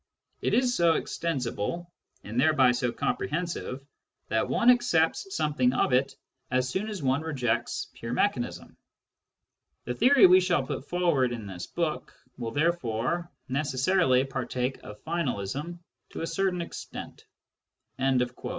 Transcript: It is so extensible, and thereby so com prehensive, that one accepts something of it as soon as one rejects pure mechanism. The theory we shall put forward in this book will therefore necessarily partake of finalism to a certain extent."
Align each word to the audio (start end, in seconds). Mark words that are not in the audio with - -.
It 0.41 0.55
is 0.55 0.73
so 0.75 0.93
extensible, 0.93 1.93
and 2.23 2.39
thereby 2.41 2.71
so 2.71 2.91
com 2.91 3.15
prehensive, 3.17 3.85
that 4.29 4.49
one 4.49 4.71
accepts 4.71 5.35
something 5.35 5.73
of 5.73 5.93
it 5.93 6.15
as 6.49 6.67
soon 6.67 6.89
as 6.89 7.03
one 7.03 7.21
rejects 7.21 7.87
pure 7.93 8.11
mechanism. 8.11 8.75
The 9.85 9.93
theory 9.93 10.25
we 10.25 10.39
shall 10.39 10.65
put 10.65 10.83
forward 10.89 11.31
in 11.31 11.45
this 11.45 11.67
book 11.67 12.15
will 12.39 12.49
therefore 12.49 13.31
necessarily 13.47 14.23
partake 14.23 14.81
of 14.81 15.03
finalism 15.03 15.77
to 16.13 16.21
a 16.21 16.25
certain 16.27 16.61
extent." 16.61 17.25